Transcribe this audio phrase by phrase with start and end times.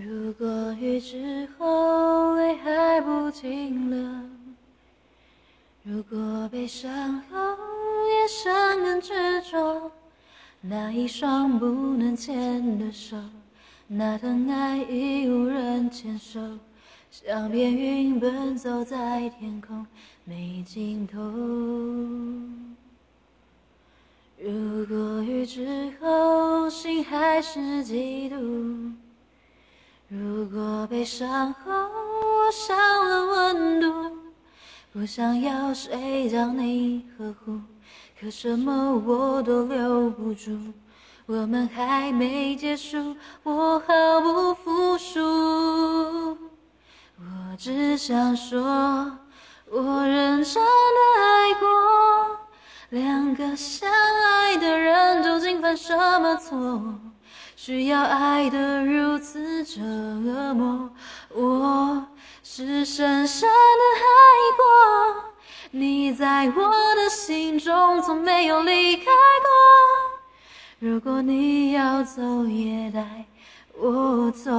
[0.00, 4.22] 如果雨之后泪还不停了，
[5.82, 7.36] 如果悲伤后
[8.06, 9.90] 眼神更执着，
[10.60, 11.66] 那一双不
[11.96, 13.16] 能牵的手，
[13.88, 16.40] 那疼爱已无人牵手，
[17.10, 19.84] 像片云奔走在天空
[20.24, 21.18] 没尽头。
[24.40, 28.77] 如果雨之后心还是嫉妒。
[30.10, 33.92] 如果悲伤后我少了温度，
[34.90, 37.60] 不想要谁将你呵护，
[38.18, 40.58] 可什么我都留不住。
[41.26, 45.20] 我们还没结束，我毫不服输。
[47.18, 49.18] 我只想说，
[49.70, 51.68] 我认真的爱过。
[52.88, 56.98] 两个相爱的人究竟犯什么错？
[57.54, 58.97] 需要爱的人
[59.70, 60.88] 这恶魔，
[61.34, 62.06] 我
[62.42, 64.06] 是深深的爱
[64.56, 65.24] 过，
[65.72, 69.12] 你在我的心中从没有离开过。
[70.78, 73.26] 如果你要走，也带
[73.78, 74.50] 我走。